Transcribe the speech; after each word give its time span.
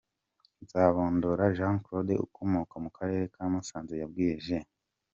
Nzabandora 0.63 1.43
Jean 1.57 1.75
Claude 1.85 2.13
ukomoka 2.25 2.75
mu 2.83 2.89
Karere 2.97 3.23
ka 3.33 3.43
Musanze 3.51 3.93
yabwiye 4.01 4.35
Gen. 4.45 4.65